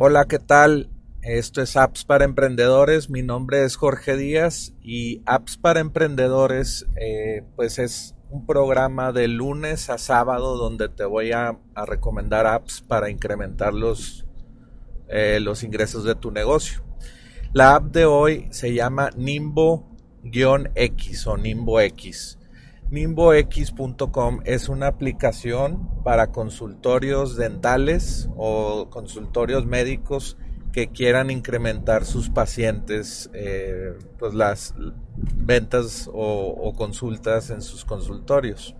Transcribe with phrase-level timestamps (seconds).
[0.00, 0.90] Hola, ¿qué tal?
[1.22, 3.10] Esto es Apps para Emprendedores.
[3.10, 9.26] Mi nombre es Jorge Díaz y Apps para Emprendedores, eh, pues es un programa de
[9.26, 14.24] lunes a sábado donde te voy a, recomendar apps para incrementar los,
[15.08, 16.84] eh, los ingresos de tu negocio.
[17.52, 19.96] La app de hoy se llama Nimbo-X
[21.26, 22.38] o Nimbo X.
[22.90, 30.38] NimboX.com es una aplicación para consultorios dentales o consultorios médicos
[30.72, 34.74] que quieran incrementar sus pacientes, eh, pues las
[35.36, 38.74] ventas o, consultas en sus consultorios.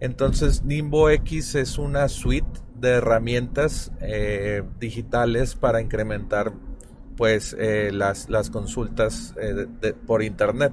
[0.00, 6.52] Entonces, NimboX es una suite de herramientas eh, digitales para incrementar
[7.16, 9.34] pues eh, las, las, consultas
[10.06, 10.72] por internet.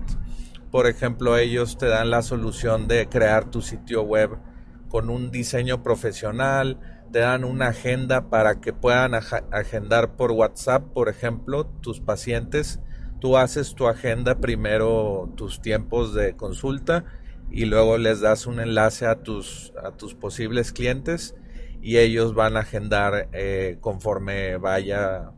[0.71, 4.37] Por ejemplo, ellos te dan la solución de crear tu sitio web
[4.87, 6.79] con un diseño profesional,
[7.11, 12.79] te dan una agenda para que puedan agendar por WhatsApp, por ejemplo, tus pacientes.
[13.19, 17.03] Tú haces tu agenda primero, tus tiempos de consulta
[17.49, 21.35] y luego les das un enlace a tus, a tus posibles clientes
[21.81, 25.31] y ellos van a agendar eh, conforme vaya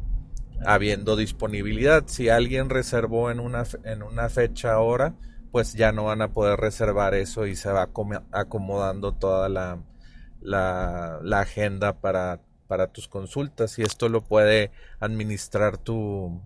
[0.66, 2.04] habiendo disponibilidad.
[2.08, 5.16] Si alguien reservó en una, en una fecha ahora,
[5.52, 7.90] pues ya no van a poder reservar eso y se va
[8.32, 9.80] acomodando toda la,
[10.42, 16.42] la, agenda para, para, tus consultas y esto lo puede administrar tu,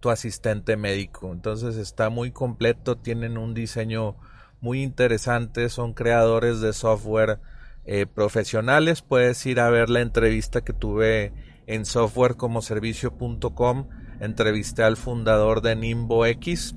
[0.00, 1.32] tu asistente médico.
[1.32, 4.16] Entonces está muy completo, tienen un diseño
[4.60, 7.38] muy interesante, son creadores de software
[7.86, 9.02] eh, profesionales.
[9.02, 11.32] Puedes ir a ver la entrevista que tuve
[11.70, 13.86] en softwarecomoservicio.com
[14.18, 16.74] entrevisté al fundador de Nimbo X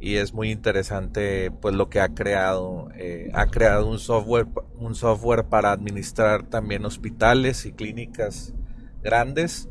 [0.00, 4.96] y es muy interesante pues lo que ha creado eh, ha creado un software un
[4.96, 8.54] software para administrar también hospitales y clínicas
[9.02, 9.68] grandes.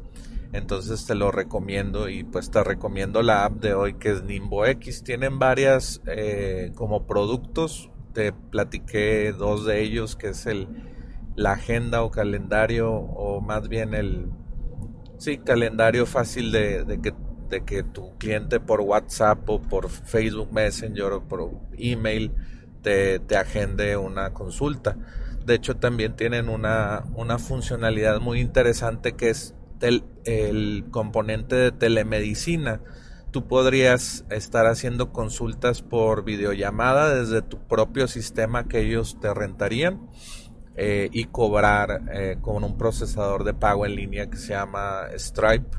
[0.53, 4.65] Entonces te lo recomiendo y pues te recomiendo la app de hoy que es Nimbo
[4.65, 5.03] X.
[5.03, 7.89] Tienen varias eh, como productos.
[8.13, 10.69] Te platiqué dos de ellos que es el
[11.35, 14.29] la agenda o calendario o más bien el
[15.23, 16.99] Sí, calendario fácil de,
[17.65, 22.33] que, tu cliente por WhatsApp o por Facebook Messenger o por email
[22.81, 24.97] te, agende una consulta.
[25.45, 29.55] De hecho, también tienen una, una funcionalidad muy interesante que es
[30.25, 32.81] el componente de telemedicina.
[33.31, 40.01] Tú podrías estar haciendo consultas por videollamada desde tu propio sistema que ellos te rentarían
[40.75, 45.77] eh, y cobrar eh, con un procesador de pago en línea que se llama Stripe.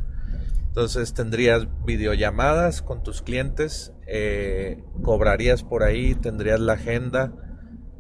[0.69, 7.33] Entonces tendrías videollamadas con tus clientes, eh, cobrarías por ahí, tendrías la agenda,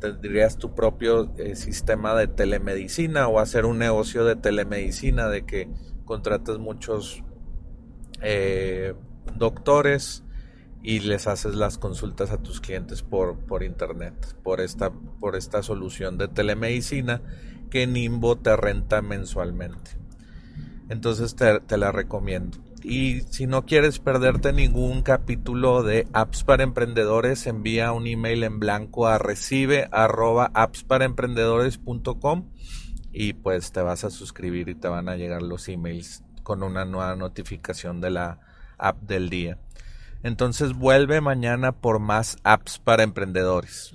[0.00, 5.68] tendrías tu propio sistema de telemedicina o hacer un negocio de telemedicina de que
[6.04, 7.22] contratas muchos
[9.36, 10.24] doctores
[10.84, 15.62] y les haces las consultas a tus clientes por, por internet, por esta, por esta
[15.62, 17.22] solución de telemedicina
[17.70, 19.92] que Nimbo te renta mensualmente.
[20.90, 22.58] Entonces te, la recomiendo.
[22.82, 28.60] Y si no quieres perderte ningún capítulo de apps para emprendedores, envía un email en
[28.60, 30.52] blanco a recibe arroba
[33.10, 36.84] y pues te vas a suscribir y te van a llegar los emails con una
[36.84, 38.40] nueva notificación de la
[38.76, 39.58] app del día.
[40.24, 43.92] Entonces vuelve mañana por más apps para emprendedores.